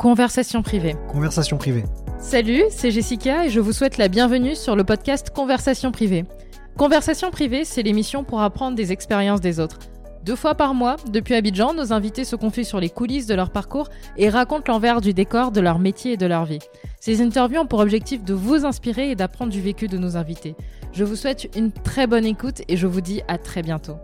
[0.00, 0.96] Conversation privée.
[1.12, 1.84] Conversation privée.
[2.18, 6.24] Salut, c'est Jessica et je vous souhaite la bienvenue sur le podcast Conversation privée.
[6.78, 9.78] Conversation privée, c'est l'émission pour apprendre des expériences des autres.
[10.24, 13.50] Deux fois par mois, depuis Abidjan, nos invités se confient sur les coulisses de leur
[13.50, 16.60] parcours et racontent l'envers du décor de leur métier et de leur vie.
[16.98, 20.56] Ces interviews ont pour objectif de vous inspirer et d'apprendre du vécu de nos invités.
[20.94, 23.98] Je vous souhaite une très bonne écoute et je vous dis à très bientôt.